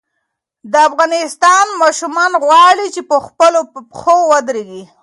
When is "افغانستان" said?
0.89-1.65